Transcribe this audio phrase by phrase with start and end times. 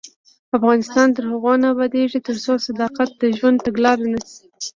[0.57, 4.39] افغانستان تر هغو نه ابادیږي، ترڅو صداقت د ژوند تګلاره نشي.